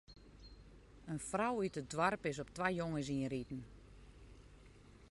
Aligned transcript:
In 1.11 1.19
frou 1.29 1.55
út 1.65 1.75
it 1.81 1.89
doarp 1.93 2.23
is 2.29 2.41
op 2.43 2.49
twa 2.55 2.67
jonges 2.79 3.09
ynriden. 3.17 3.61